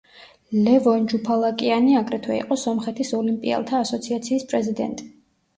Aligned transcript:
ლევონ 0.67 1.03
ჯუფალაკიანი 1.11 1.93
აგრეთვე 1.99 2.37
იყო 2.39 2.57
სომხეთის 2.63 3.13
ოლიმპიელთა 3.21 3.83
ასოციაციის 3.85 4.49
პრეზიდენტი. 4.55 5.11